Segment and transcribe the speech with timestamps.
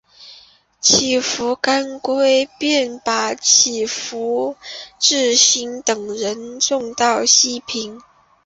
[0.79, 4.57] 乞伏干归便把乞伏
[4.99, 8.01] 炽磐等人送到西平。